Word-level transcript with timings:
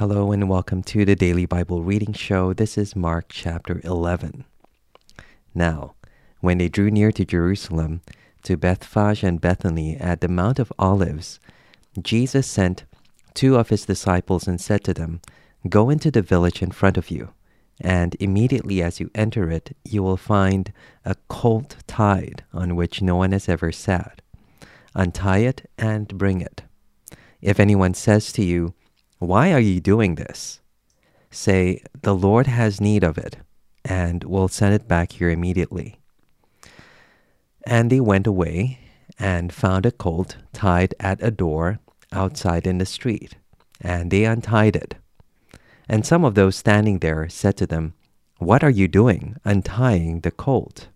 Hello 0.00 0.32
and 0.32 0.48
welcome 0.48 0.82
to 0.84 1.04
the 1.04 1.14
Daily 1.14 1.44
Bible 1.44 1.82
Reading 1.82 2.14
Show. 2.14 2.54
This 2.54 2.78
is 2.78 2.96
Mark 2.96 3.26
chapter 3.28 3.82
11. 3.84 4.46
Now, 5.54 5.92
when 6.40 6.56
they 6.56 6.70
drew 6.70 6.90
near 6.90 7.12
to 7.12 7.22
Jerusalem, 7.26 8.00
to 8.44 8.56
Bethphage 8.56 9.22
and 9.22 9.42
Bethany 9.42 9.98
at 9.98 10.22
the 10.22 10.28
Mount 10.28 10.58
of 10.58 10.72
Olives, 10.78 11.38
Jesus 12.00 12.46
sent 12.46 12.84
two 13.34 13.56
of 13.56 13.68
his 13.68 13.84
disciples 13.84 14.48
and 14.48 14.58
said 14.58 14.84
to 14.84 14.94
them, 14.94 15.20
Go 15.68 15.90
into 15.90 16.10
the 16.10 16.22
village 16.22 16.62
in 16.62 16.70
front 16.70 16.96
of 16.96 17.10
you, 17.10 17.34
and 17.78 18.16
immediately 18.18 18.82
as 18.82 19.00
you 19.00 19.10
enter 19.14 19.50
it, 19.50 19.76
you 19.84 20.02
will 20.02 20.16
find 20.16 20.72
a 21.04 21.14
colt 21.28 21.76
tied 21.86 22.42
on 22.54 22.74
which 22.74 23.02
no 23.02 23.16
one 23.16 23.32
has 23.32 23.50
ever 23.50 23.70
sat. 23.70 24.22
Untie 24.94 25.40
it 25.40 25.68
and 25.76 26.16
bring 26.16 26.40
it. 26.40 26.62
If 27.42 27.60
anyone 27.60 27.92
says 27.92 28.32
to 28.32 28.42
you, 28.42 28.72
why 29.20 29.52
are 29.52 29.60
you 29.60 29.80
doing 29.80 30.14
this? 30.14 30.60
Say, 31.30 31.82
The 32.00 32.14
Lord 32.14 32.46
has 32.46 32.80
need 32.80 33.04
of 33.04 33.18
it, 33.18 33.36
and 33.84 34.24
will 34.24 34.48
send 34.48 34.74
it 34.74 34.88
back 34.88 35.12
here 35.12 35.28
immediately. 35.28 36.00
And 37.66 37.90
they 37.90 38.00
went 38.00 38.26
away 38.26 38.78
and 39.18 39.52
found 39.52 39.84
a 39.84 39.90
colt 39.90 40.38
tied 40.54 40.94
at 40.98 41.22
a 41.22 41.30
door 41.30 41.80
outside 42.12 42.66
in 42.66 42.78
the 42.78 42.86
street, 42.86 43.36
and 43.78 44.10
they 44.10 44.24
untied 44.24 44.74
it. 44.74 44.94
And 45.86 46.06
some 46.06 46.24
of 46.24 46.34
those 46.34 46.56
standing 46.56 47.00
there 47.00 47.28
said 47.28 47.58
to 47.58 47.66
them, 47.66 47.92
What 48.38 48.64
are 48.64 48.70
you 48.70 48.88
doing, 48.88 49.36
untying 49.44 50.20
the 50.20 50.30
colt? 50.30 50.88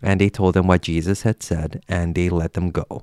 And 0.00 0.20
they 0.20 0.28
told 0.28 0.54
them 0.54 0.68
what 0.68 0.82
Jesus 0.82 1.22
had 1.22 1.42
said, 1.42 1.82
and 1.88 2.14
they 2.14 2.28
let 2.28 2.54
them 2.54 2.70
go. 2.70 3.02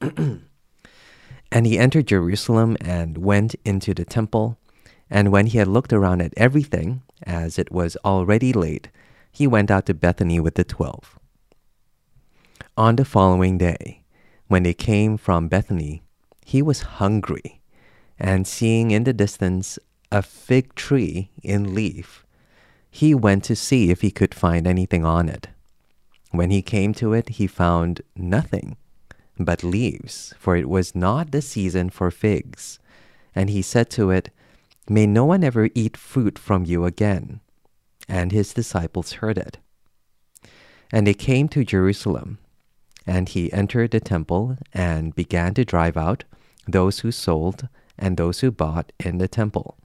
and 1.52 1.66
he 1.66 1.78
entered 1.78 2.06
Jerusalem 2.06 2.76
and 2.80 3.18
went 3.18 3.54
into 3.64 3.94
the 3.94 4.04
temple. 4.04 4.58
And 5.10 5.32
when 5.32 5.46
he 5.46 5.58
had 5.58 5.68
looked 5.68 5.92
around 5.92 6.20
at 6.20 6.34
everything, 6.36 7.02
as 7.22 7.58
it 7.58 7.72
was 7.72 7.96
already 8.04 8.52
late, 8.52 8.88
he 9.32 9.46
went 9.46 9.70
out 9.70 9.86
to 9.86 9.94
Bethany 9.94 10.40
with 10.40 10.54
the 10.54 10.64
twelve. 10.64 11.18
On 12.76 12.96
the 12.96 13.04
following 13.04 13.58
day, 13.58 14.02
when 14.46 14.62
they 14.62 14.74
came 14.74 15.16
from 15.16 15.48
Bethany, 15.48 16.02
he 16.44 16.62
was 16.62 16.98
hungry, 16.98 17.60
and 18.18 18.46
seeing 18.46 18.90
in 18.90 19.04
the 19.04 19.12
distance 19.12 19.78
a 20.12 20.22
fig 20.22 20.74
tree 20.74 21.30
in 21.42 21.74
leaf, 21.74 22.24
he 22.90 23.14
went 23.14 23.44
to 23.44 23.56
see 23.56 23.90
if 23.90 24.00
he 24.00 24.10
could 24.10 24.34
find 24.34 24.66
anything 24.66 25.04
on 25.04 25.28
it. 25.28 25.48
When 26.30 26.50
he 26.50 26.62
came 26.62 26.94
to 26.94 27.12
it, 27.12 27.30
he 27.30 27.46
found 27.46 28.00
nothing 28.16 28.76
but 29.38 29.62
leaves, 29.62 30.34
for 30.38 30.56
it 30.56 30.68
was 30.68 30.94
not 30.94 31.30
the 31.30 31.42
season 31.42 31.90
for 31.90 32.10
figs. 32.10 32.78
And 33.34 33.50
he 33.50 33.62
said 33.62 33.90
to 33.90 34.10
it, 34.10 34.30
May 34.88 35.06
no 35.06 35.24
one 35.24 35.44
ever 35.44 35.68
eat 35.74 35.96
fruit 35.96 36.38
from 36.38 36.64
you 36.64 36.84
again. 36.84 37.40
And 38.08 38.32
his 38.32 38.54
disciples 38.54 39.12
heard 39.14 39.38
it. 39.38 39.58
And 40.90 41.06
they 41.06 41.14
came 41.14 41.48
to 41.50 41.64
Jerusalem. 41.64 42.38
And 43.06 43.28
he 43.28 43.52
entered 43.52 43.90
the 43.90 44.00
temple 44.00 44.58
and 44.72 45.14
began 45.14 45.54
to 45.54 45.64
drive 45.64 45.96
out 45.96 46.24
those 46.66 47.00
who 47.00 47.12
sold 47.12 47.68
and 47.98 48.16
those 48.16 48.40
who 48.40 48.50
bought 48.50 48.92
in 49.00 49.18
the 49.18 49.28
temple. 49.28 49.76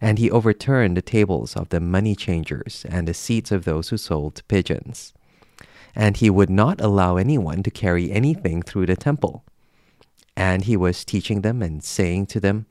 And 0.00 0.18
he 0.18 0.30
overturned 0.30 0.96
the 0.96 1.02
tables 1.02 1.56
of 1.56 1.68
the 1.68 1.80
money 1.80 2.14
changers 2.14 2.86
and 2.88 3.06
the 3.06 3.14
seats 3.14 3.52
of 3.52 3.64
those 3.64 3.90
who 3.90 3.96
sold 3.96 4.42
pigeons 4.48 5.12
and 5.94 6.16
he 6.16 6.30
would 6.30 6.50
not 6.50 6.80
allow 6.80 7.16
anyone 7.16 7.62
to 7.62 7.70
carry 7.70 8.10
anything 8.10 8.62
through 8.62 8.86
the 8.86 8.96
temple. 8.96 9.44
And 10.36 10.64
he 10.64 10.76
was 10.76 11.04
teaching 11.04 11.42
them 11.42 11.62
and 11.62 11.82
saying 11.82 12.26
to 12.26 12.40
them, 12.40 12.66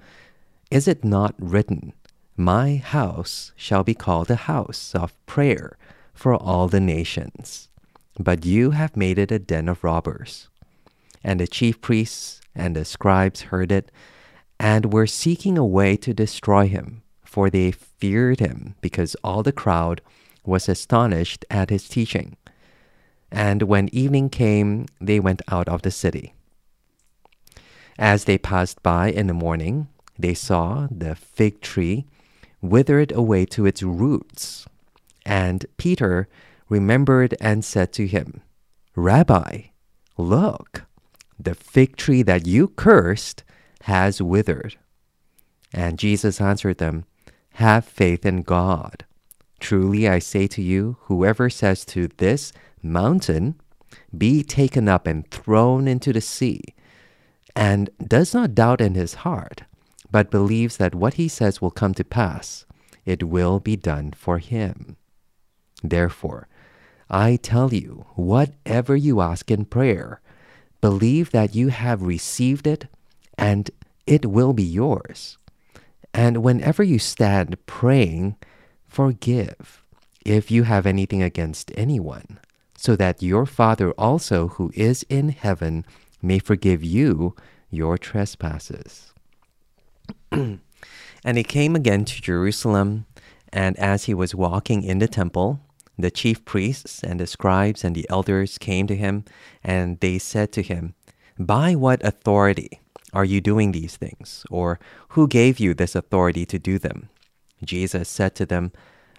Is 0.72 0.88
it 0.88 1.03
not 1.03 1.35
written, 1.38 1.94
My 2.38 2.78
house 2.78 3.52
shall 3.56 3.84
be 3.84 3.94
called 3.94 4.31
a 4.31 4.35
house 4.35 4.96
of 4.96 5.13
prayer 5.25 5.78
for 6.13 6.35
all 6.35 6.68
the 6.68 6.79
nations? 6.79 7.69
But 8.18 8.46
you 8.46 8.72
have 8.72 8.97
made 8.97 9.18
it 9.18 9.31
a 9.31 9.40
den 9.40 9.69
of 9.69 9.84
robbers. 9.84 10.50
And 11.24 11.40
the 11.40 11.47
chief 11.47 11.81
priests 11.81 12.41
and 12.56 12.75
the 12.75 12.85
scribes 12.85 13.44
heard 13.44 13.72
it, 13.72 13.91
and 14.59 14.91
were 14.91 15.08
seeking 15.08 15.58
a 15.58 15.66
way 15.66 15.96
to 15.97 16.13
destroy 16.13 16.68
him, 16.68 17.02
for 17.24 17.50
they 17.50 17.72
feared 17.72 18.40
him, 18.40 18.75
because 18.81 19.16
all 19.24 19.44
the 19.44 19.53
crowd 19.53 20.02
was 20.46 20.68
astonished 20.68 21.46
at 21.50 21.69
his 21.69 21.88
teaching. 21.88 22.35
And 23.31 23.63
when 23.63 23.94
evening 23.94 24.29
came, 24.29 24.88
they 25.00 25.19
went 25.19 25.41
out 25.50 25.69
of 25.69 25.81
the 25.84 25.91
city. 25.91 26.34
As 27.97 28.23
they 28.23 28.38
passed 28.38 28.81
by 28.81 29.12
in 29.12 29.28
the 29.28 29.34
morning, 29.34 29.88
they 30.17 30.34
saw 30.34 30.88
the 30.90 31.16
fig 31.16 31.62
tree 31.62 32.06
withered 32.62 33.12
away 33.12 33.45
to 33.45 33.66
its 33.66 33.84
roots. 33.84 34.66
And 35.25 35.66
Peter 35.78 36.28
remembered 36.69 37.35
and 37.40 37.63
said 37.63 37.94
to 37.94 38.07
him, 38.07 38.41
Rabbi, 38.95 39.63
look, 40.17 40.84
the 41.40 41.56
fig 41.56 41.96
tree 41.96 42.22
that 42.23 42.47
you 42.47 42.67
cursed 42.69 43.44
has 43.84 44.22
withered. 44.22 44.78
And 45.73 46.00
Jesus 46.00 46.41
answered 46.41 46.79
them, 46.79 47.06
Have 47.53 47.85
faith 47.85 48.25
in 48.25 48.41
God. 48.41 49.06
Truly 49.59 50.08
I 50.08 50.20
say 50.20 50.47
to 50.47 50.62
you, 50.62 50.97
whoever 51.02 51.50
says 51.50 51.86
to 51.86 52.08
this 52.18 52.53
mountain, 52.81 53.56
be 54.18 54.44
taken 54.44 54.88
up 54.88 55.06
and 55.06 55.30
thrown 55.30 55.88
into 55.88 56.14
the 56.14 56.22
sea, 56.22 56.62
and 57.56 57.90
does 58.06 58.34
not 58.34 58.56
doubt 58.56 58.81
in 58.81 58.96
his 58.96 59.16
heart, 59.25 59.64
but 60.12 60.31
believes 60.31 60.78
that 60.78 60.96
what 60.96 61.16
he 61.16 61.28
says 61.28 61.62
will 61.62 61.72
come 61.72 61.94
to 61.96 62.03
pass, 62.03 62.66
it 63.06 63.24
will 63.24 63.59
be 63.59 63.75
done 63.75 64.12
for 64.12 64.38
him. 64.38 64.96
Therefore, 65.84 66.47
I 67.09 67.38
tell 67.38 67.74
you, 67.74 68.06
whatever 68.16 68.96
you 68.96 69.22
ask 69.22 69.50
in 69.50 69.66
prayer, 69.66 70.22
believe 70.81 71.31
that 71.31 71.56
you 71.56 71.70
have 71.70 72.02
received 72.03 72.68
it, 72.68 72.86
and 73.38 73.70
it 74.06 74.26
will 74.26 74.53
be 74.53 74.64
yours. 74.64 75.38
And 76.14 76.44
whenever 76.44 76.84
you 76.84 77.00
stand 77.00 77.58
praying, 77.66 78.36
forgive 78.89 79.83
if 80.25 80.51
you 80.51 80.63
have 80.63 80.85
anything 80.85 81.23
against 81.23 81.72
anyone 81.75 82.39
so 82.79 82.95
that 82.95 83.22
your 83.22 83.45
Father 83.45 83.91
also, 83.91 84.47
who 84.47 84.72
is 84.73 85.05
in 85.09 85.29
heaven, 85.29 85.85
may 86.22 86.39
forgive 86.39 86.81
you 86.81 87.35
your 87.69 87.97
trespasses. 87.97 89.11
and 90.31 90.61
he 91.23 91.44
came 91.44 91.75
again 91.75 92.05
to 92.05 92.22
Jerusalem, 92.22 93.05
and 93.51 93.78
as 93.78 94.05
he 94.05 94.13
was 94.13 94.33
walking 94.33 94.83
in 94.83 94.99
the 94.99 95.09
temple, 95.09 95.59
the 95.97 96.09
chief 96.09 96.45
priests 96.45 97.03
and 97.03 97.19
the 97.19 97.28
scribes 97.28 97.83
and 97.83 97.94
the 97.95 98.09
elders 98.09 98.57
came 98.57 98.88
to 98.88 98.95
him, 98.95 99.25
and 99.61 99.99
they 99.99 100.17
said 100.17 100.53
to 100.53 100.61
him, 100.61 100.95
By 101.38 101.75
what 101.75 102.01
authority 102.05 102.79
are 103.11 103.25
you 103.25 103.41
doing 103.41 103.73
these 103.73 103.97
things? 103.97 104.45
Or 104.49 104.79
who 105.09 105.28
gave 105.28 105.59
you 105.59 105.73
this 105.73 105.95
authority 105.95 106.45
to 106.45 106.57
do 106.57 106.79
them? 106.79 107.09
Jesus 107.64 108.09
said 108.09 108.35
to 108.35 108.46
them, 108.46 108.72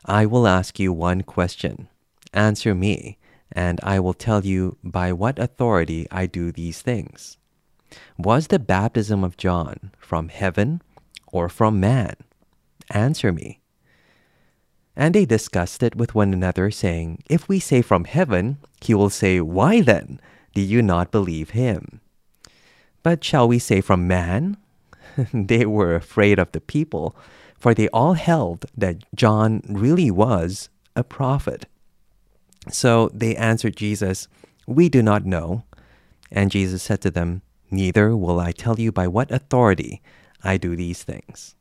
I 0.05 0.27
will 0.27 0.47
ask 0.47 0.79
you 0.79 0.93
one 0.93 1.23
question. 1.23 1.89
Answer 2.33 2.75
me, 2.75 3.19
and 3.53 3.81
I 3.83 4.01
will 4.01 4.15
tell 4.15 4.45
you 4.45 4.79
by 4.83 5.13
what 5.13 5.39
authority 5.39 6.07
I 6.11 6.27
do 6.27 6.53
these 6.53 6.81
things. 6.81 7.37
Was 8.17 8.47
the 8.47 8.59
baptism 8.59 9.25
of 9.25 9.37
John 9.37 9.91
from 9.99 10.29
heaven 10.29 10.81
or 11.33 11.49
from 11.49 11.81
man? 11.81 12.15
Answer 12.91 13.33
me. 13.33 13.61
And 14.97 15.15
they 15.15 15.25
discussed 15.25 15.83
it 15.83 15.97
with 15.97 16.15
one 16.15 16.33
another, 16.33 16.71
saying, 16.71 17.23
If 17.29 17.49
we 17.49 17.61
say 17.61 17.83
from 17.83 18.05
heaven, 18.05 18.59
he 18.81 18.95
will 18.95 19.11
say, 19.11 19.41
Why 19.41 19.81
then 19.81 20.21
do 20.55 20.61
you 20.61 20.83
not 20.83 21.13
believe 21.13 21.51
him? 21.51 22.01
But 23.03 23.25
shall 23.25 23.49
we 23.49 23.59
say 23.59 23.81
from 23.81 24.07
man? 24.07 24.57
they 25.33 25.65
were 25.65 25.95
afraid 25.95 26.39
of 26.39 26.53
the 26.53 26.61
people, 26.61 27.17
for 27.61 27.75
they 27.75 27.89
all 27.89 28.15
held 28.15 28.67
that 28.77 29.05
John 29.15 29.62
really 29.69 30.11
was 30.11 30.71
a 30.97 31.05
prophet. 31.05 31.67
So 32.71 33.11
they 33.12 33.37
answered 33.37 33.77
Jesus, 33.77 34.27
We 34.67 34.89
do 34.89 35.03
not 35.03 35.25
know. 35.25 35.65
And 36.33 36.51
Jesus 36.51 36.83
said 36.83 37.01
to 37.03 37.11
them, 37.11 37.43
Neither 37.71 38.17
will 38.17 38.41
I 38.41 38.53
tell 38.53 38.81
you 38.81 38.91
by 38.91 39.07
what 39.07 39.31
authority 39.31 40.03
I 40.43 40.57
do 40.57 40.75
these 40.75 41.03
things. 41.05 41.55